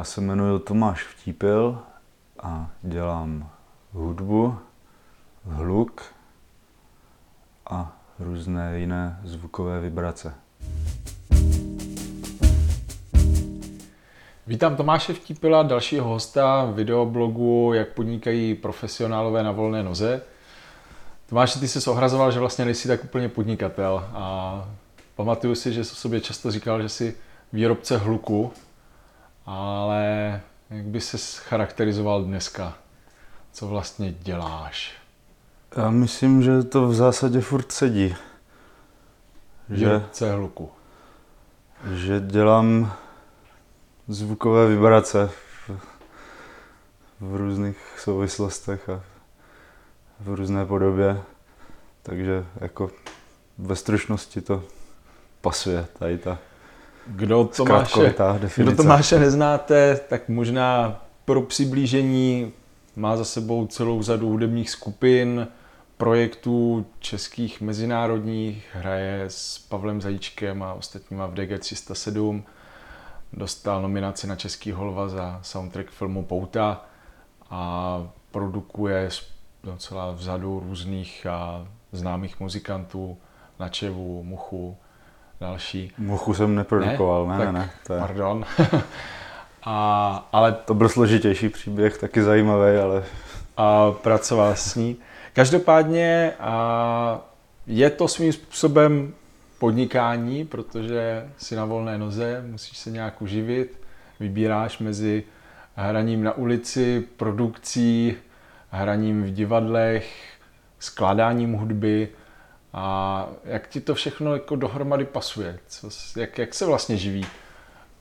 Já 0.00 0.04
se 0.04 0.20
jmenuji 0.20 0.58
Tomáš 0.58 1.02
Vtípil 1.06 1.78
a 2.42 2.70
dělám 2.82 3.50
hudbu, 3.92 4.58
hluk 5.44 6.02
a 7.70 7.96
různé 8.18 8.78
jiné 8.78 9.20
zvukové 9.24 9.80
vibrace. 9.80 10.34
Vítám 14.46 14.76
Tomáše 14.76 15.12
Vtípila, 15.12 15.62
dalšího 15.62 16.08
hosta 16.08 16.64
videoblogu 16.64 17.72
Jak 17.74 17.88
podnikají 17.88 18.54
profesionálové 18.54 19.42
na 19.42 19.52
volné 19.52 19.82
noze. 19.82 20.22
Tomáš, 21.28 21.54
ty 21.54 21.68
jsi 21.68 21.90
ohrazoval, 21.90 22.32
že 22.32 22.40
vlastně 22.40 22.64
nejsi 22.64 22.88
tak 22.88 23.04
úplně 23.04 23.28
podnikatel 23.28 24.08
a 24.12 24.64
pamatuju 25.16 25.54
si, 25.54 25.72
že 25.72 25.84
jsi 25.84 25.92
o 25.92 25.96
sobě 25.96 26.20
často 26.20 26.50
říkal, 26.50 26.82
že 26.82 26.88
jsi 26.88 27.16
výrobce 27.52 27.96
hluku, 27.98 28.52
ale 29.50 30.40
jak 30.70 30.84
by 30.84 31.00
se 31.00 31.18
charakterizoval 31.40 32.24
dneska? 32.24 32.74
Co 33.52 33.68
vlastně 33.68 34.12
děláš? 34.12 34.94
Já 35.76 35.90
myslím, 35.90 36.42
že 36.42 36.62
to 36.62 36.88
v 36.88 36.94
zásadě 36.94 37.40
furt 37.40 37.72
sedí. 37.72 38.16
Že, 39.70 40.02
hluku. 40.32 40.70
Že 41.92 42.20
dělám 42.20 42.92
zvukové 44.08 44.66
vibrace 44.66 45.30
v, 45.66 45.70
v 47.20 47.36
různých 47.36 47.78
souvislostech 47.98 48.88
a 48.88 49.02
v 50.20 50.34
různé 50.34 50.66
podobě. 50.66 51.22
Takže 52.02 52.46
jako 52.60 52.90
ve 53.58 53.76
stručnosti 53.76 54.40
to 54.40 54.64
pasuje 55.40 55.86
tady 55.98 56.18
ta 56.18 56.38
kdo 57.06 57.44
Tomáše, 57.56 58.14
kdo 58.56 58.76
Tomáše 58.76 59.18
neznáte, 59.18 60.00
tak 60.08 60.28
možná 60.28 61.00
pro 61.24 61.42
přiblížení 61.42 62.52
má 62.96 63.16
za 63.16 63.24
sebou 63.24 63.66
celou 63.66 64.02
řadu 64.02 64.28
hudebních 64.28 64.70
skupin, 64.70 65.48
projektů 65.96 66.86
českých 66.98 67.60
mezinárodních, 67.60 68.68
hraje 68.72 69.24
s 69.28 69.58
Pavlem 69.58 70.00
Zajíčkem 70.00 70.62
a 70.62 70.74
ostatníma 70.74 71.26
v 71.26 71.34
DG 71.34 71.58
307. 71.58 72.44
Dostal 73.32 73.82
nominaci 73.82 74.26
na 74.26 74.36
Český 74.36 74.72
holva 74.72 75.08
za 75.08 75.40
soundtrack 75.42 75.90
filmu 75.90 76.24
Pouta 76.24 76.84
a 77.50 78.10
produkuje 78.30 79.08
docela 79.64 80.12
vzadu 80.12 80.60
různých 80.60 81.26
a 81.26 81.66
známých 81.92 82.40
muzikantů, 82.40 83.18
Načevu, 83.58 84.22
Muchu, 84.24 84.76
další. 85.40 85.92
Muchu 85.98 86.34
jsem 86.34 86.54
neprodukoval, 86.54 87.26
ne, 87.26 87.38
ne, 87.38 87.44
ne. 87.44 87.52
ne 87.52 87.70
to 87.86 87.94
je... 87.94 88.00
Pardon. 88.00 88.44
a, 89.64 90.28
ale... 90.32 90.52
To 90.52 90.74
byl 90.74 90.88
složitější 90.88 91.48
příběh, 91.48 91.98
taky 91.98 92.22
zajímavý, 92.22 92.76
ale... 92.76 93.04
A 93.56 93.92
pracoval 93.92 94.56
s 94.56 94.74
ní. 94.74 94.96
Každopádně 95.32 96.32
a 96.40 97.20
je 97.66 97.90
to 97.90 98.08
svým 98.08 98.32
způsobem 98.32 99.14
podnikání, 99.58 100.44
protože 100.44 101.28
si 101.36 101.56
na 101.56 101.64
volné 101.64 101.98
noze, 101.98 102.44
musíš 102.46 102.78
se 102.78 102.90
nějak 102.90 103.22
uživit, 103.22 103.80
vybíráš 104.20 104.78
mezi 104.78 105.24
hraním 105.74 106.24
na 106.24 106.32
ulici, 106.32 107.04
produkcí, 107.16 108.16
hraním 108.70 109.22
v 109.22 109.30
divadlech, 109.30 110.34
skládáním 110.78 111.52
hudby 111.52 112.08
a 112.72 113.26
jak 113.44 113.68
ti 113.68 113.80
to 113.80 113.94
všechno 113.94 114.32
jako 114.32 114.56
dohromady 114.56 115.04
pasuje? 115.04 115.58
Co, 115.68 115.88
jak, 116.16 116.38
jak 116.38 116.54
se 116.54 116.66
vlastně 116.66 116.96
živí 116.96 117.26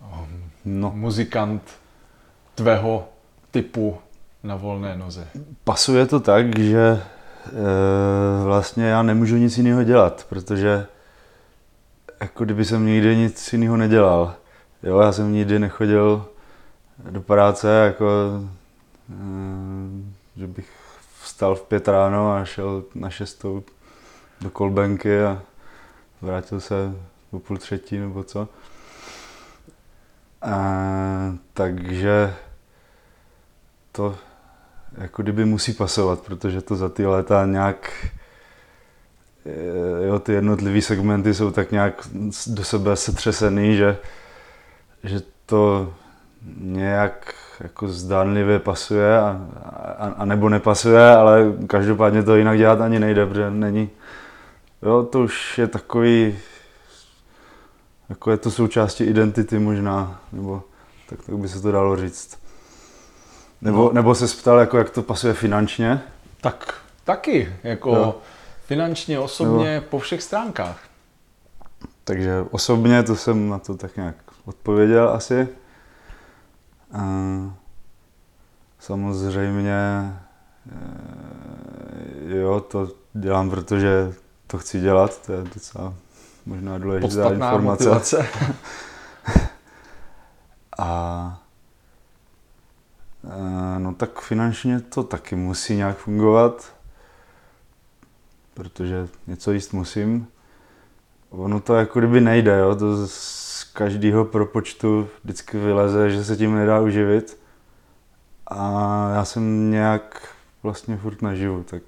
um, 0.01 0.51
no. 0.65 0.91
muzikant 0.95 1.61
tvého 2.55 3.09
typu 3.51 3.97
na 4.43 4.55
volné 4.55 4.97
noze? 4.97 5.27
Pasuje 5.63 6.05
to 6.05 6.19
tak, 6.19 6.59
že 6.59 6.79
e, 6.79 7.01
vlastně 8.43 8.85
já 8.85 9.03
nemůžu 9.03 9.37
nic 9.37 9.57
jiného 9.57 9.83
dělat, 9.83 10.25
protože 10.29 10.85
jako 12.19 12.45
kdyby 12.45 12.65
jsem 12.65 12.85
nikdy 12.85 13.17
nic 13.17 13.53
jiného 13.53 13.77
nedělal. 13.77 14.33
Jo, 14.83 14.99
já 14.99 15.11
jsem 15.11 15.33
nikdy 15.33 15.59
nechodil 15.59 16.25
do 17.09 17.21
práce, 17.21 17.67
jako 17.67 18.07
e, 19.09 20.39
že 20.39 20.47
bych 20.47 20.69
vstal 21.21 21.55
v 21.55 21.61
pět 21.61 21.87
ráno 21.87 22.31
a 22.33 22.45
šel 22.45 22.83
na 22.95 23.09
šestou 23.09 23.63
do 24.41 24.49
kolbenky 24.49 25.21
a 25.21 25.41
vrátil 26.21 26.59
se 26.59 26.93
o 27.31 27.39
půl 27.39 27.57
třetí 27.57 27.97
nebo 27.97 28.23
co. 28.23 28.47
A, 30.41 31.35
takže 31.53 32.33
to 33.91 34.15
jako 34.97 35.21
kdyby 35.21 35.45
musí 35.45 35.73
pasovat, 35.73 36.21
protože 36.21 36.61
to 36.61 36.75
za 36.75 36.89
ty 36.89 37.05
léta 37.05 37.45
nějak 37.45 38.07
jo, 40.07 40.19
ty 40.19 40.33
jednotlivé 40.33 40.81
segmenty 40.81 41.33
jsou 41.33 41.51
tak 41.51 41.71
nějak 41.71 42.07
do 42.47 42.63
sebe 42.63 42.95
setřesený, 42.95 43.77
že, 43.77 43.97
že 45.03 45.21
to 45.45 45.93
nějak 46.57 47.33
jako 47.59 47.87
zdánlivě 47.87 48.59
pasuje 48.59 49.19
a, 49.19 49.47
a, 49.97 50.07
a 50.17 50.25
nebo 50.25 50.49
nepasuje, 50.49 51.09
ale 51.09 51.53
každopádně 51.67 52.23
to 52.23 52.35
jinak 52.35 52.57
dělat 52.57 52.81
ani 52.81 52.99
nejde, 52.99 53.25
protože 53.25 53.51
není, 53.51 53.89
Jo, 54.81 55.03
to 55.03 55.19
už 55.19 55.57
je 55.57 55.67
takový, 55.67 56.39
jako 58.09 58.31
je 58.31 58.37
to 58.37 58.51
součástí 58.51 59.03
identity 59.03 59.59
možná, 59.59 60.21
nebo 60.31 60.63
tak, 61.09 61.25
tak 61.25 61.37
by 61.37 61.47
se 61.47 61.61
to 61.61 61.71
dalo 61.71 61.95
říct. 61.95 62.39
Nebo, 63.61 63.83
no. 63.83 63.91
nebo 63.93 64.15
se 64.15 64.27
ptal, 64.27 64.59
jako 64.59 64.77
jak 64.77 64.89
to 64.89 65.01
pasuje 65.01 65.33
finančně? 65.33 66.01
Tak 66.41 66.73
taky, 67.03 67.53
jako 67.63 67.95
jo. 67.95 68.17
finančně, 68.65 69.19
osobně, 69.19 69.73
nebo, 69.73 69.85
po 69.89 69.99
všech 69.99 70.23
stránkách. 70.23 70.83
Takže 72.03 72.45
osobně 72.51 73.03
to 73.03 73.15
jsem 73.15 73.49
na 73.49 73.59
to 73.59 73.75
tak 73.75 73.97
nějak 73.97 74.15
odpověděl 74.45 75.09
asi. 75.09 75.47
A 76.91 77.03
samozřejmě 78.79 80.13
eh, 80.71 82.37
jo, 82.39 82.59
to 82.59 82.91
dělám, 83.13 83.49
protože 83.49 84.13
to 84.51 84.57
chci 84.57 84.79
dělat, 84.79 85.25
to 85.25 85.33
je 85.33 85.43
docela 85.53 85.93
možná 86.45 86.77
důležitá 86.77 87.07
Podstatná 87.07 87.47
informace. 87.47 87.83
Motivace. 87.83 88.27
a 90.79 91.39
no 93.77 93.93
tak 93.93 94.21
finančně 94.21 94.79
to 94.79 95.03
taky 95.03 95.35
musí 95.35 95.75
nějak 95.75 95.97
fungovat, 95.97 96.73
protože 98.53 99.07
něco 99.27 99.51
jíst 99.51 99.73
musím. 99.73 100.27
Ono 101.29 101.59
to 101.59 101.75
jako 101.75 101.99
kdyby 101.99 102.21
nejde, 102.21 102.57
jo? 102.59 102.75
to 102.75 103.07
z 103.07 103.63
každého 103.63 104.25
propočtu 104.25 105.09
vždycky 105.23 105.57
vyleze, 105.57 106.09
že 106.09 106.23
se 106.23 106.37
tím 106.37 106.55
nedá 106.55 106.79
uživit. 106.79 107.39
A 108.47 109.11
já 109.15 109.25
jsem 109.25 109.71
nějak 109.71 110.35
vlastně 110.63 110.97
furt 110.97 111.21
naživu, 111.21 111.63
tak 111.63 111.83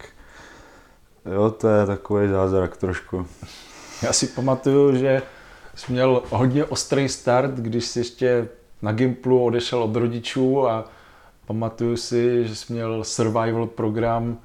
Jo, 1.25 1.51
to 1.51 1.67
je 1.67 1.85
takový 1.85 2.27
zázrak 2.29 2.77
trošku. 2.77 3.25
Já 4.03 4.13
si 4.13 4.27
pamatuju, 4.27 4.95
že 4.95 5.21
jsi 5.75 5.91
měl 5.91 6.23
hodně 6.29 6.65
ostrý 6.65 7.09
start, 7.09 7.51
když 7.51 7.85
jsi 7.85 7.99
ještě 7.99 8.47
na 8.81 8.91
Gimplu 8.91 9.43
odešel 9.43 9.83
od 9.83 9.95
rodičů 9.95 10.67
a 10.67 10.89
pamatuju 11.45 11.97
si, 11.97 12.47
že 12.47 12.55
jsi 12.55 12.73
měl 12.73 13.03
survival 13.03 13.67
program 13.67 14.37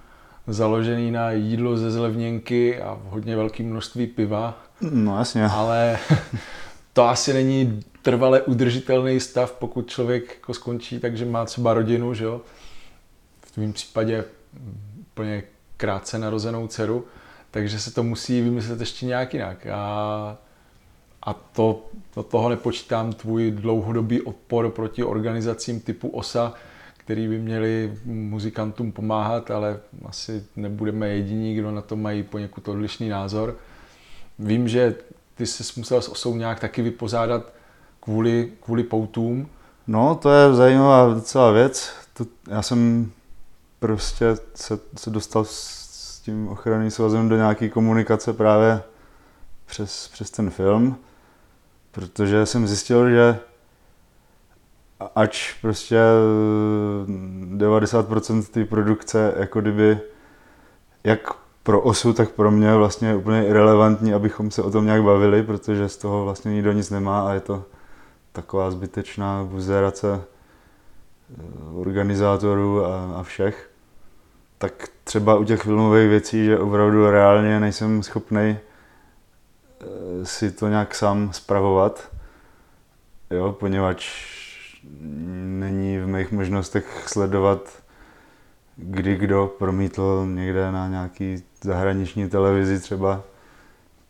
založený 0.46 1.10
na 1.10 1.30
jídlo 1.30 1.76
ze 1.76 1.90
zlevněnky 1.90 2.80
a 2.80 2.98
hodně 3.04 3.36
velké 3.36 3.62
množství 3.62 4.06
piva. 4.06 4.58
No 4.80 5.18
jasně. 5.18 5.44
Ale 5.44 5.98
to 6.92 7.08
asi 7.08 7.32
není 7.32 7.82
trvale 8.02 8.42
udržitelný 8.42 9.20
stav, 9.20 9.52
pokud 9.52 9.90
člověk 9.90 10.34
jako 10.34 10.54
skončí, 10.54 10.98
takže 10.98 11.24
má 11.24 11.44
třeba 11.44 11.74
rodinu, 11.74 12.14
že 12.14 12.24
jo? 12.24 12.40
V 13.40 13.50
tvém 13.50 13.72
případě 13.72 14.24
úplně 15.00 15.42
krátce 15.76 16.18
narozenou 16.18 16.68
dceru, 16.68 17.04
takže 17.50 17.78
se 17.80 17.94
to 17.94 18.02
musí 18.02 18.40
vymyslet 18.40 18.80
ještě 18.80 19.06
nějak 19.06 19.34
jinak. 19.34 19.66
A, 19.66 20.36
a 21.22 21.32
to, 21.32 21.86
to 22.14 22.22
toho 22.22 22.48
nepočítám 22.48 23.12
tvůj 23.12 23.50
dlouhodobý 23.50 24.22
odpor 24.22 24.70
proti 24.70 25.04
organizacím 25.04 25.80
typu 25.80 26.08
OSA, 26.08 26.54
který 26.96 27.28
by 27.28 27.38
měli 27.38 27.98
muzikantům 28.04 28.92
pomáhat, 28.92 29.50
ale 29.50 29.78
asi 30.06 30.44
nebudeme 30.56 31.08
jediní, 31.08 31.54
kdo 31.54 31.70
na 31.70 31.80
to 31.80 31.96
mají 31.96 32.22
poněkud 32.22 32.68
odlišný 32.68 33.08
názor. 33.08 33.56
Vím, 34.38 34.68
že 34.68 34.94
ty 35.34 35.46
jsi 35.46 35.64
musel 35.76 36.02
s 36.02 36.08
osou 36.08 36.36
nějak 36.36 36.60
taky 36.60 36.82
vypořádat 36.82 37.52
kvůli, 38.00 38.52
kvůli 38.64 38.82
poutům. 38.82 39.48
No, 39.86 40.14
to 40.14 40.30
je 40.30 40.54
zajímavá 40.54 41.14
docela 41.14 41.50
věc. 41.50 41.92
To, 42.14 42.26
já 42.50 42.62
jsem 42.62 43.10
prostě 43.78 44.36
se, 44.54 44.78
se 44.96 45.10
dostal 45.10 45.44
s 45.44 46.20
tím 46.20 46.48
ochranným 46.48 46.90
svazem 46.90 47.28
do 47.28 47.36
nějaké 47.36 47.68
komunikace 47.68 48.32
právě 48.32 48.82
přes, 49.66 50.08
přes 50.08 50.30
ten 50.30 50.50
film, 50.50 50.96
protože 51.92 52.46
jsem 52.46 52.66
zjistil, 52.66 53.10
že 53.10 53.38
ač 55.14 55.52
prostě 55.60 55.96
eh, 55.96 57.06
90% 57.56 58.42
té 58.42 58.64
produkce 58.64 59.34
jako 59.36 59.60
kdyby 59.60 60.00
jak 61.04 61.32
pro 61.62 61.80
osu, 61.80 62.12
tak 62.12 62.30
pro 62.30 62.50
mě 62.50 62.74
vlastně 62.74 63.08
je 63.08 63.16
úplně 63.16 63.46
irrelevantní, 63.46 64.14
abychom 64.14 64.50
se 64.50 64.62
o 64.62 64.70
tom 64.70 64.86
nějak 64.86 65.02
bavili, 65.02 65.42
protože 65.42 65.88
z 65.88 65.96
toho 65.96 66.24
vlastně 66.24 66.52
nikdo 66.52 66.72
nic 66.72 66.90
nemá 66.90 67.28
a 67.28 67.32
je 67.32 67.40
to 67.40 67.64
taková 68.32 68.70
zbytečná 68.70 69.44
buzerace. 69.44 70.08
eh, 70.14 70.35
organizátorů 71.74 72.84
a, 72.84 73.18
a 73.20 73.22
všech. 73.22 73.70
Tak 74.58 74.88
třeba 75.04 75.36
u 75.36 75.44
těch 75.44 75.62
filmových 75.62 76.08
věcí, 76.08 76.44
že 76.44 76.58
opravdu 76.58 77.10
reálně 77.10 77.60
nejsem 77.60 78.02
schopný 78.02 78.58
si 80.22 80.50
to 80.50 80.68
nějak 80.68 80.94
sám 80.94 81.32
spravovat, 81.32 82.10
jo, 83.30 83.52
poněvadž 83.52 84.26
není 85.60 85.98
v 85.98 86.06
mých 86.06 86.32
možnostech 86.32 87.08
sledovat, 87.08 87.82
kdy 88.76 89.16
kdo 89.16 89.54
promítl 89.58 90.26
někde 90.28 90.72
na 90.72 90.88
nějaký 90.88 91.44
zahraniční 91.62 92.28
televizi 92.28 92.80
třeba 92.80 93.22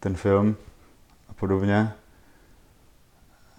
ten 0.01 0.15
film 0.15 0.57
a 1.29 1.33
podobně. 1.33 1.93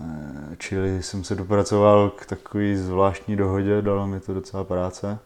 Eh, 0.01 0.55
Čili 0.57 1.03
jsem 1.03 1.23
se 1.23 1.35
dopracoval 1.35 2.09
k 2.09 2.25
takové 2.25 2.77
zvláštní 2.77 3.35
dohodě, 3.35 3.81
dalo 3.81 4.07
mi 4.07 4.19
to 4.19 4.33
docela 4.33 4.63
práce, 4.63 5.19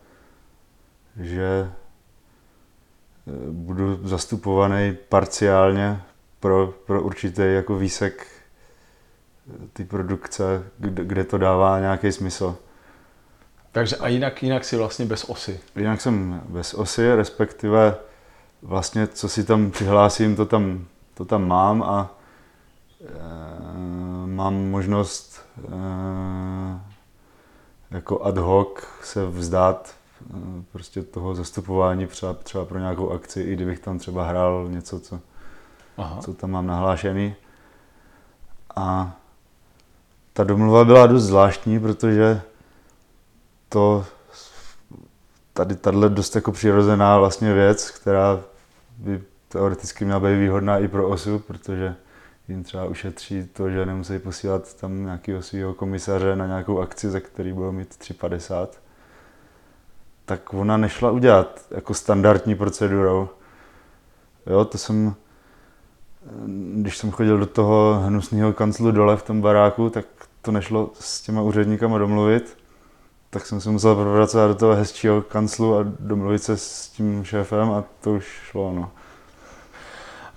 že 1.19 1.71
eh, 3.27 3.31
budu 3.51 4.07
zastupovaný 4.07 4.97
parciálně 5.09 6.01
pro, 6.39 6.67
pro 6.67 7.01
určitý 7.01 7.41
jako 7.45 7.77
výsek 7.77 8.27
eh, 8.27 9.67
té 9.73 9.85
produkce, 9.85 10.63
kde, 10.77 11.05
kde 11.05 11.23
to 11.23 11.37
dává 11.37 11.79
nějaký 11.79 12.11
smysl. 12.11 12.57
Takže 13.71 13.95
a 13.95 14.07
jinak, 14.07 14.43
jinak 14.43 14.63
si 14.65 14.77
vlastně 14.77 15.05
bez 15.05 15.23
osy. 15.23 15.59
Jinak 15.75 16.01
jsem 16.01 16.41
bez 16.49 16.73
osy, 16.73 17.15
respektive 17.15 17.95
vlastně 18.61 19.07
co 19.07 19.29
si 19.29 19.43
tam 19.43 19.71
přihlásím, 19.71 20.35
to 20.35 20.45
tam, 20.45 20.85
to 21.13 21.25
tam 21.25 21.47
mám 21.47 21.83
a 21.83 22.17
mám 24.41 24.69
možnost 24.69 25.41
e, 25.57 25.71
jako 27.91 28.25
ad 28.25 28.37
hoc 28.37 28.67
se 29.03 29.25
vzdát 29.25 29.89
e, 29.89 30.63
prostě 30.71 31.03
toho 31.03 31.35
zastupování 31.35 32.07
třeba, 32.07 32.33
třeba 32.33 32.65
pro 32.65 32.79
nějakou 32.79 33.11
akci, 33.11 33.41
i 33.41 33.53
kdybych 33.53 33.79
tam 33.79 33.99
třeba 33.99 34.25
hrál 34.25 34.67
něco, 34.69 34.99
co, 34.99 35.19
Aha. 35.97 36.21
co 36.21 36.33
tam 36.33 36.51
mám 36.51 36.67
nahlášený. 36.67 37.35
A 38.75 39.15
ta 40.33 40.43
domluva 40.43 40.85
byla 40.85 41.07
dost 41.07 41.23
zvláštní, 41.23 41.79
protože 41.79 42.41
to 43.69 44.05
tady 45.53 45.75
tahle 45.75 46.09
dost 46.09 46.35
jako 46.35 46.51
přirozená 46.51 47.17
vlastně 47.17 47.53
věc, 47.53 47.91
která 47.91 48.39
by 48.97 49.23
teoreticky 49.49 50.05
měla 50.05 50.19
být 50.19 50.35
výhodná 50.35 50.77
i 50.77 50.87
pro 50.87 51.09
osu, 51.09 51.39
protože 51.39 51.95
jim 52.51 52.63
třeba 52.63 52.85
ušetří 52.85 53.49
to, 53.53 53.69
že 53.69 53.85
nemusí 53.85 54.19
posílat 54.19 54.73
tam 54.73 55.03
nějakého 55.03 55.41
svého 55.41 55.73
komisaře 55.73 56.35
na 56.35 56.47
nějakou 56.47 56.79
akci, 56.79 57.09
za 57.09 57.19
který 57.19 57.53
budou 57.53 57.71
mít 57.71 57.89
3,50. 57.89 58.67
Tak 60.25 60.53
ona 60.53 60.77
nešla 60.77 61.11
udělat 61.11 61.65
jako 61.71 61.93
standardní 61.93 62.55
procedurou. 62.55 63.29
Jo, 64.47 64.65
to 64.65 64.77
jsem, 64.77 65.15
když 66.75 66.97
jsem 66.97 67.11
chodil 67.11 67.37
do 67.37 67.45
toho 67.45 68.01
hnusného 68.05 68.53
kanclu 68.53 68.91
dole 68.91 69.17
v 69.17 69.23
tom 69.23 69.41
baráku, 69.41 69.89
tak 69.89 70.05
to 70.41 70.51
nešlo 70.51 70.91
s 70.93 71.21
těma 71.21 71.41
úředníkama 71.41 71.97
domluvit 71.97 72.61
tak 73.33 73.45
jsem 73.45 73.61
se 73.61 73.69
musel 73.69 73.95
propracovat 73.95 74.47
do 74.47 74.55
toho 74.55 74.75
hezčího 74.75 75.21
kanclu 75.21 75.77
a 75.77 75.85
domluvit 75.99 76.43
se 76.43 76.57
s 76.57 76.89
tím 76.89 77.23
šéfem 77.23 77.71
a 77.71 77.83
to 78.01 78.13
už 78.13 78.25
šlo, 78.25 78.73
no. 78.73 78.91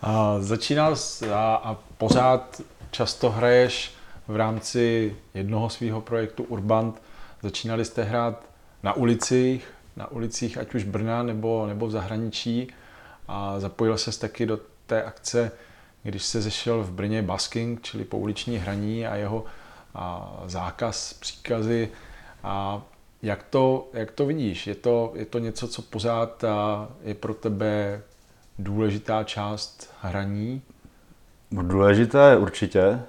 A 0.06 0.36
začínal 0.40 0.96
jsi 0.96 1.30
a, 1.30 1.60
a 1.64 1.74
pořád 1.98 2.60
často 2.90 3.30
hraješ 3.30 3.92
v 4.28 4.36
rámci 4.36 5.16
jednoho 5.34 5.70
svého 5.70 6.00
projektu 6.00 6.42
Urbant. 6.42 7.02
Začínali 7.42 7.84
jste 7.84 8.02
hrát 8.02 8.42
na 8.82 8.92
ulicích, 8.92 9.68
na 9.96 10.10
ulicích 10.10 10.58
ať 10.58 10.74
už 10.74 10.84
Brna 10.84 11.22
nebo, 11.22 11.66
nebo 11.66 11.86
v 11.86 11.90
zahraničí 11.90 12.68
a 13.28 13.60
zapojil 13.60 13.98
se 13.98 14.20
taky 14.20 14.46
do 14.46 14.60
té 14.86 15.02
akce, 15.02 15.52
když 16.02 16.22
se 16.22 16.42
zešel 16.42 16.82
v 16.82 16.90
Brně 16.90 17.22
basking, 17.22 17.82
čili 17.82 18.04
pouliční 18.04 18.58
hraní 18.58 19.06
a 19.06 19.16
jeho 19.16 19.44
a 19.94 20.36
zákaz, 20.46 21.12
příkazy 21.12 21.88
a 22.42 22.82
jak 23.22 23.42
to, 23.42 23.88
jak 23.92 24.10
to 24.10 24.26
vidíš? 24.26 24.66
Je 24.66 24.74
to, 24.74 25.12
je 25.14 25.26
to 25.26 25.38
něco, 25.38 25.68
co 25.68 25.82
pořád 25.82 26.44
je 27.02 27.14
pro 27.14 27.34
tebe 27.34 28.02
důležitá 28.58 29.24
část 29.24 29.94
hraní? 30.02 30.62
Důležité 31.50 32.18
je 32.30 32.36
určitě, 32.36 32.80
eh, 32.82 33.02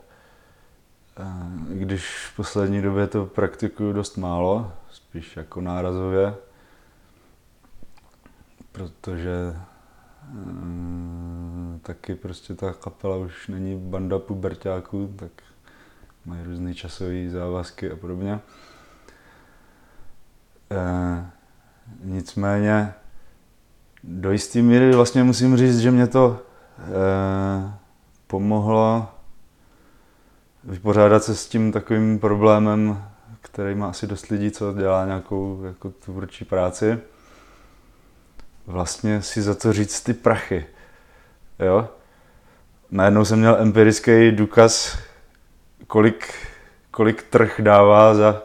když 1.70 2.30
v 2.32 2.36
poslední 2.36 2.82
době 2.82 3.08
to 3.08 3.26
praktikuju 3.26 3.94
dost 3.94 4.18
málo, 4.18 4.72
spíš 4.92 5.38
jako 5.38 5.62
nárazově, 5.62 6.36
protože 8.72 9.56
mm, 10.30 11.80
taky 11.84 12.16
prostě 12.16 12.56
ta 12.56 12.74
kapela 12.74 13.18
už 13.18 13.48
není 13.48 13.80
banda 13.80 14.20
pubertáků, 14.20 15.14
tak 15.16 15.32
mají 16.26 16.44
různé 16.44 16.74
časové 16.74 17.30
závazky 17.30 17.92
a 17.92 17.96
podobně. 17.96 18.40
E, 20.72 21.26
nicméně 22.04 22.94
do 24.08 24.32
jisté 24.32 24.62
míry 24.62 24.92
vlastně 24.92 25.24
musím 25.24 25.58
říct, 25.58 25.80
že 25.80 25.92
mě 25.92 26.08
to 26.08 26.40
e, 26.80 27.74
pomohlo 28.28 29.08
vypořádat 30.64 31.24
se 31.24 31.36
s 31.36 31.48
tím 31.48 31.72
takovým 31.72 32.20
problémem, 32.20 33.04
který 33.42 33.76
má 33.76 33.90
asi 33.90 34.08
dost 34.08 34.28
lidí, 34.28 34.52
co 34.52 34.74
dělá 34.74 35.06
nějakou 35.06 35.64
jako 35.64 35.90
tvůrčí 35.90 36.46
práci. 36.46 37.00
Vlastně 38.68 39.22
si 39.22 39.42
za 39.42 39.56
to 39.56 39.74
říct 39.74 40.02
ty 40.02 40.14
prachy. 40.14 40.66
Jo? 41.60 41.90
Najednou 42.92 43.26
jsem 43.26 43.40
měl 43.40 43.58
empirický 43.60 44.32
důkaz, 44.32 44.98
kolik, 45.88 46.34
kolik 46.92 47.24
trh 47.24 47.62
dává 47.62 48.16
za, 48.16 48.44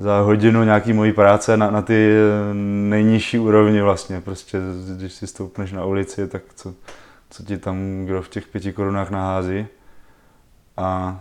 za 0.00 0.20
hodinu 0.20 0.64
nějaký 0.64 0.92
mojí 0.92 1.12
práce 1.12 1.56
na, 1.56 1.70
na 1.70 1.82
ty 1.82 2.12
nejnižší 2.88 3.38
úrovni 3.38 3.82
vlastně. 3.82 4.20
Prostě, 4.20 4.58
když 4.96 5.12
si 5.12 5.26
stoupneš 5.26 5.72
na 5.72 5.84
ulici, 5.84 6.28
tak 6.28 6.42
co, 6.54 6.74
co 7.30 7.42
ti 7.42 7.58
tam 7.58 8.04
kdo 8.04 8.22
v 8.22 8.28
těch 8.28 8.46
pěti 8.46 8.72
korunách 8.72 9.10
nahází. 9.10 9.66
A 10.76 11.20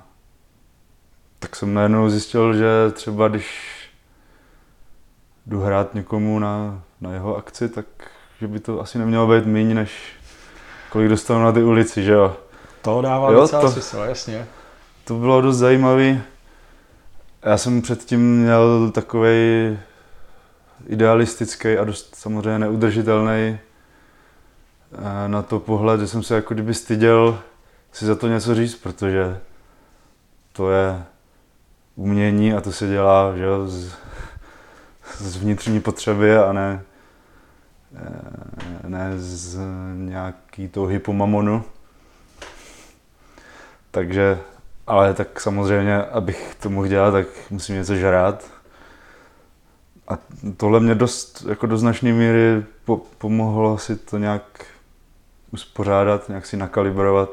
tak 1.40 1.56
jsem 1.56 1.74
najednou 1.74 2.10
zjistil, 2.10 2.54
že 2.54 2.68
třeba 2.94 3.28
když 3.28 3.72
jdu 5.46 5.62
hrát 5.62 5.94
někomu 5.94 6.40
na, 6.40 6.82
na 7.02 7.14
jeho 7.14 7.38
akci, 7.38 7.70
tak 7.70 7.86
že 8.42 8.48
by 8.48 8.60
to 8.60 8.82
asi 8.82 8.98
nemělo 8.98 9.28
být 9.28 9.46
méně, 9.46 9.76
než 9.76 9.92
kolik 10.90 11.10
dostanu 11.10 11.44
na 11.44 11.52
ty 11.52 11.64
ulici, 11.64 12.04
že 12.04 12.12
jo. 12.12 12.36
To 12.82 13.02
dává 13.02 13.32
Jo, 13.32 13.40
docela 13.42 13.62
to- 13.62 13.70
smysl, 13.72 13.98
jasně. 13.98 14.46
To 15.04 15.14
bylo 15.16 15.42
dost 15.42 15.58
zajímavý. 15.58 16.22
Já 17.44 17.58
jsem 17.58 17.82
předtím 17.82 18.42
měl 18.42 18.92
takový 18.92 19.80
idealistický 20.88 21.78
a 21.78 21.84
dost 21.84 22.16
samozřejmě 22.16 22.60
neudržitelný 22.60 23.60
eh, 24.94 25.28
na 25.28 25.42
to 25.42 25.60
pohled, 25.60 26.00
že 26.00 26.08
jsem 26.08 26.24
se 26.24 26.36
jako 26.36 26.54
kdyby 26.54 26.74
styděl 26.74 27.40
si 27.92 28.06
za 28.06 28.16
to 28.16 28.28
něco 28.28 28.56
říct, 28.56 28.76
protože 28.76 29.40
to 30.54 30.72
je 30.72 31.04
umění 31.96 32.54
a 32.54 32.62
to 32.62 32.72
se 32.72 32.88
dělá 32.88 33.38
že 33.38 33.44
jo, 33.44 33.68
z, 33.68 33.94
z 35.18 35.38
vnitřní 35.38 35.82
potřeby 35.82 36.38
a 36.38 36.54
ne, 36.54 36.84
eh, 37.96 38.90
ne 38.90 39.14
z 39.16 39.60
nějaký 39.96 40.68
touhy 40.68 41.00
po 41.00 41.14
mamonu. 41.14 41.64
Takže, 43.92 44.40
ale 44.90 45.14
tak 45.14 45.40
samozřejmě, 45.40 45.98
abych 45.98 46.56
to 46.60 46.70
mohl 46.70 46.88
dělat, 46.88 47.12
tak 47.12 47.28
musím 47.50 47.76
něco 47.76 47.96
žrát. 47.96 48.52
A 50.08 50.18
tohle 50.58 50.80
mě 50.80 50.96
dost, 50.96 51.46
jako 51.50 51.68
do 51.68 51.78
značné 51.78 52.14
míry 52.14 52.64
po, 52.86 52.98
pomohlo 52.98 53.78
si 53.78 53.96
to 53.96 54.18
nějak 54.18 54.66
uspořádat, 55.52 56.30
nějak 56.30 56.46
si 56.46 56.58
nakalibrovat 56.58 57.30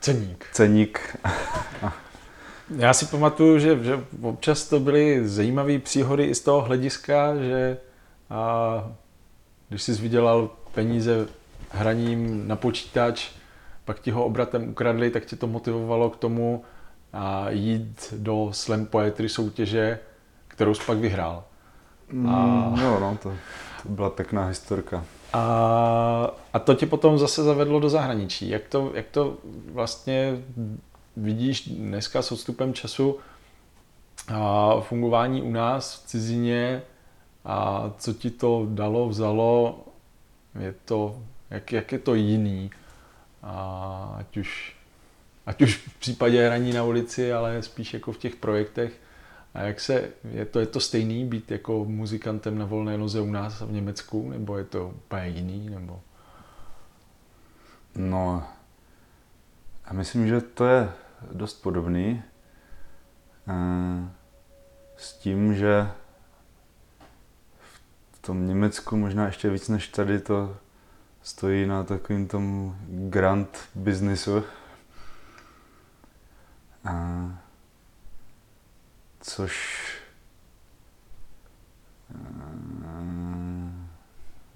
Ceník. 0.00 0.46
ceník. 0.52 1.16
Já 2.76 2.92
si 2.92 3.06
pamatuju, 3.06 3.58
že, 3.58 3.84
že 3.84 4.04
občas 4.22 4.68
to 4.68 4.80
byly 4.80 5.28
zajímavé 5.28 5.78
příhody 5.78 6.24
i 6.24 6.34
z 6.34 6.40
toho 6.40 6.60
hlediska, 6.60 7.36
že 7.36 7.76
a, 8.30 8.92
když 9.68 9.82
jsi 9.82 9.92
vydělal 9.92 10.50
peníze 10.72 11.26
hraním 11.70 12.48
na 12.48 12.56
počítač, 12.56 13.30
pak 13.84 14.00
ti 14.00 14.10
ho 14.10 14.24
obratem 14.24 14.68
ukradli, 14.68 15.10
tak 15.10 15.24
tě 15.24 15.36
to 15.36 15.46
motivovalo 15.46 16.10
k 16.10 16.16
tomu 16.16 16.64
a 17.12 17.50
jít 17.50 18.14
do 18.16 18.48
slam 18.52 18.86
poetry 18.86 19.28
soutěže, 19.28 19.98
kterou 20.48 20.74
jsi 20.74 20.82
pak 20.86 20.98
vyhrál. 20.98 21.44
A... 22.28 22.72
Jo, 22.82 23.00
no, 23.00 23.18
to, 23.22 23.32
to 23.82 23.88
byla 23.88 24.10
pěkná 24.10 24.46
historka. 24.46 25.04
A, 25.32 26.30
a 26.52 26.58
to 26.58 26.74
tě 26.74 26.86
potom 26.86 27.18
zase 27.18 27.42
zavedlo 27.42 27.80
do 27.80 27.88
zahraničí. 27.88 28.48
Jak 28.48 28.62
to, 28.68 28.90
jak 28.94 29.06
to 29.10 29.36
vlastně 29.72 30.42
vidíš 31.16 31.68
dneska 31.68 32.22
s 32.22 32.32
odstupem 32.32 32.74
času 32.74 33.18
a 34.34 34.80
fungování 34.80 35.42
u 35.42 35.50
nás 35.50 36.02
v 36.02 36.06
cizině 36.06 36.82
a 37.44 37.90
co 37.98 38.12
ti 38.12 38.30
to 38.30 38.66
dalo, 38.68 39.08
vzalo, 39.08 39.84
je 40.60 40.74
to, 40.84 41.16
jak, 41.50 41.72
jak 41.72 41.92
je 41.92 41.98
to 41.98 42.14
jiný. 42.14 42.70
A 43.44 44.16
ať 44.18 44.36
už, 44.36 44.76
ať 45.46 45.62
už 45.62 45.76
v 45.76 45.98
případě 45.98 46.46
hraní 46.46 46.72
na 46.72 46.84
ulici, 46.84 47.32
ale 47.32 47.62
spíš 47.62 47.94
jako 47.94 48.12
v 48.12 48.18
těch 48.18 48.36
projektech. 48.36 49.00
A 49.54 49.60
jak 49.60 49.80
se, 49.80 50.10
je 50.30 50.44
to, 50.44 50.60
je 50.60 50.66
to 50.66 50.80
stejný 50.80 51.24
být 51.24 51.50
jako 51.50 51.84
muzikantem 51.84 52.58
na 52.58 52.66
volné 52.66 52.98
noze 52.98 53.20
u 53.20 53.30
nás 53.30 53.60
v 53.60 53.72
Německu, 53.72 54.30
nebo 54.30 54.58
je 54.58 54.64
to 54.64 54.88
úplně 54.88 55.28
jiný, 55.28 55.70
nebo? 55.70 56.00
No, 57.96 58.42
já 59.86 59.92
myslím, 59.92 60.28
že 60.28 60.40
to 60.40 60.66
je 60.66 60.88
dost 61.32 61.62
podobný. 61.62 62.22
Eh, 63.48 64.08
s 64.96 65.12
tím, 65.12 65.54
že 65.54 65.88
v 68.12 68.18
tom 68.18 68.46
Německu 68.46 68.96
možná 68.96 69.26
ještě 69.26 69.50
víc 69.50 69.68
než 69.68 69.88
tady 69.88 70.20
to 70.20 70.56
stojí 71.24 71.66
na 71.66 71.84
takovým 71.84 72.28
tom 72.28 72.76
grant 72.88 73.58
biznisu. 73.74 74.44
A 76.84 77.24
což 79.20 79.84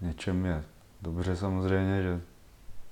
něčem 0.01 0.47
je 0.47 0.65
dobře 1.03 1.37
samozřejmě, 1.37 2.03
že 2.03 2.21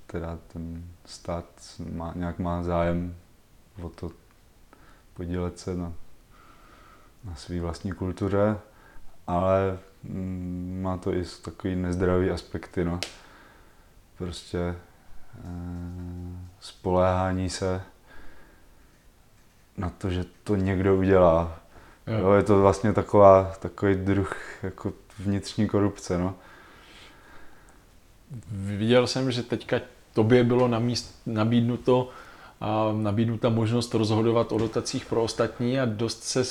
teda 0.07 0.39
ten 0.53 0.85
stát 1.05 1.45
má, 1.93 2.13
nějak 2.17 2.39
má 2.39 2.63
zájem 2.63 3.17
o 3.83 3.89
to 3.89 4.11
podílet 5.15 5.59
se 5.59 5.75
na, 5.75 5.93
na 7.25 7.35
své 7.35 7.61
vlastní 7.61 7.93
kultuře, 7.93 8.59
ale 9.27 9.79
mm, 10.03 10.81
má 10.83 10.97
to 10.97 11.15
i 11.15 11.25
takový 11.43 11.77
nezdravý 11.77 12.31
aspekty, 12.31 12.85
no. 12.85 13.01
Prostě 14.19 14.59
e, 14.59 14.75
spoléhání 16.61 17.51
se 17.51 17.83
na 19.77 19.91
to, 19.91 20.11
že 20.11 20.25
to 20.45 20.57
někdo 20.57 20.97
udělá. 20.97 21.61
Jo. 22.07 22.19
Jo, 22.19 22.33
je 22.33 22.43
to 22.43 22.61
vlastně 22.61 22.93
taková, 22.93 23.53
takový 23.61 23.95
druh 23.95 24.37
jako 24.63 24.93
vnitřní 25.19 25.69
korupce, 25.69 26.19
no. 26.19 26.35
Viděl 28.51 29.07
jsem, 29.07 29.33
že 29.33 29.43
teďka 29.43 29.81
tobě 30.13 30.45
bylo 30.45 30.69
na 30.69 30.79
míst, 30.79 31.23
nabídnuto 31.27 32.11
a 32.61 32.93
nabídnuta 32.93 33.49
možnost 33.49 33.95
rozhodovat 33.95 34.53
o 34.53 34.59
dotacích 34.59 35.07
pro 35.07 35.23
ostatní 35.23 35.81
a 35.81 35.85
dost 35.85 36.25
se 36.25 36.43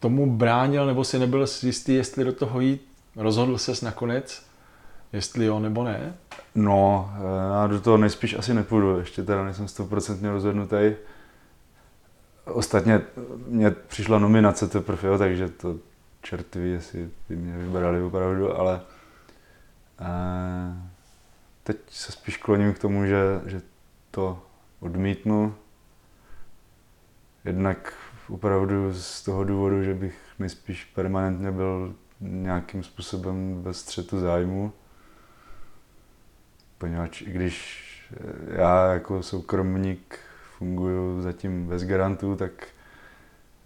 tomu 0.00 0.36
bránil, 0.36 0.86
nebo 0.86 1.04
si 1.04 1.18
nebyl 1.18 1.46
jistý, 1.62 1.94
jestli 1.94 2.24
do 2.24 2.32
toho 2.32 2.60
jít. 2.60 2.88
Rozhodl 3.16 3.58
ses 3.58 3.82
nakonec, 3.82 4.46
jestli 5.12 5.44
jo 5.44 5.58
nebo 5.58 5.84
ne? 5.84 6.14
No, 6.54 7.10
já 7.52 7.66
do 7.66 7.80
toho 7.80 7.96
nejspíš 7.96 8.34
asi 8.34 8.54
nepůjdu, 8.54 8.98
ještě 8.98 9.22
teda 9.22 9.44
nejsem 9.44 9.68
stoprocentně 9.68 10.30
rozhodnutý. 10.30 10.92
Ostatně 12.44 13.00
mě 13.46 13.70
přišla 13.70 14.18
nominace 14.18 14.68
teprve, 14.68 15.08
jo, 15.08 15.18
takže 15.18 15.48
to 15.48 15.76
čert 16.22 16.54
ví, 16.54 16.70
jestli 16.70 17.10
by 17.28 17.36
mě 17.36 17.58
vybrali 17.58 18.02
opravdu, 18.02 18.58
ale 18.58 18.80
eh, 20.00 20.76
teď 21.62 21.76
se 21.90 22.12
spíš 22.12 22.36
kloním 22.36 22.74
k 22.74 22.78
tomu, 22.78 23.06
že, 23.06 23.40
že 23.46 23.62
to 24.10 24.42
odmítnu. 24.80 25.54
Jednak 27.44 27.92
opravdu 28.28 28.94
z 28.94 29.22
toho 29.22 29.44
důvodu, 29.44 29.82
že 29.82 29.94
bych 29.94 30.18
nejspíš 30.38 30.84
permanentně 30.84 31.50
byl 31.50 31.94
nějakým 32.20 32.82
způsobem 32.82 33.62
ve 33.62 33.74
střetu 33.74 34.20
zájmu. 34.20 34.72
Poněvadž 36.78 37.22
i 37.22 37.30
když 37.30 37.84
já 38.48 38.92
jako 38.92 39.22
soukromník 39.22 40.18
funguji 40.58 41.22
zatím 41.22 41.66
bez 41.66 41.84
garantů, 41.84 42.36
tak 42.36 42.50